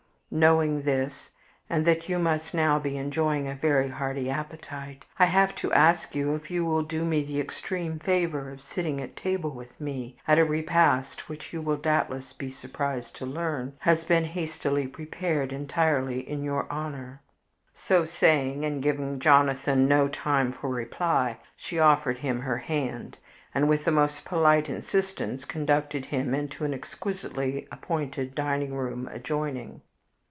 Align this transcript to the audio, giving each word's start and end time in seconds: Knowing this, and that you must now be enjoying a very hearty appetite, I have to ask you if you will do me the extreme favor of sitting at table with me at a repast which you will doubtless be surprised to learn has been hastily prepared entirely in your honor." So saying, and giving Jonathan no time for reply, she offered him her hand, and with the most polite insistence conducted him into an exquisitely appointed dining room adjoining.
Knowing 0.33 0.83
this, 0.83 1.29
and 1.69 1.83
that 1.85 2.07
you 2.07 2.17
must 2.17 2.53
now 2.53 2.79
be 2.79 2.95
enjoying 2.95 3.49
a 3.49 3.53
very 3.55 3.89
hearty 3.89 4.29
appetite, 4.29 5.03
I 5.19 5.25
have 5.25 5.53
to 5.55 5.73
ask 5.73 6.15
you 6.15 6.35
if 6.35 6.49
you 6.49 6.63
will 6.63 6.83
do 6.83 7.03
me 7.03 7.21
the 7.25 7.41
extreme 7.41 7.99
favor 7.99 8.49
of 8.49 8.61
sitting 8.61 9.01
at 9.01 9.17
table 9.17 9.49
with 9.49 9.81
me 9.81 10.15
at 10.25 10.39
a 10.39 10.45
repast 10.45 11.27
which 11.27 11.51
you 11.51 11.61
will 11.61 11.75
doubtless 11.75 12.31
be 12.31 12.49
surprised 12.49 13.13
to 13.17 13.25
learn 13.25 13.73
has 13.79 14.05
been 14.05 14.23
hastily 14.23 14.87
prepared 14.87 15.51
entirely 15.51 16.21
in 16.29 16.43
your 16.45 16.65
honor." 16.71 17.21
So 17.75 18.05
saying, 18.05 18.63
and 18.63 18.81
giving 18.81 19.19
Jonathan 19.19 19.85
no 19.85 20.07
time 20.07 20.53
for 20.53 20.69
reply, 20.69 21.39
she 21.57 21.77
offered 21.77 22.19
him 22.19 22.39
her 22.39 22.59
hand, 22.59 23.17
and 23.53 23.67
with 23.67 23.83
the 23.83 23.91
most 23.91 24.23
polite 24.23 24.69
insistence 24.69 25.43
conducted 25.43 26.05
him 26.05 26.33
into 26.33 26.63
an 26.63 26.73
exquisitely 26.73 27.67
appointed 27.69 28.33
dining 28.33 28.73
room 28.73 29.09
adjoining. 29.11 29.81